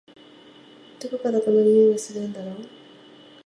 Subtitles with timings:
[0.99, 2.53] どこからこの匂いがするんだろ？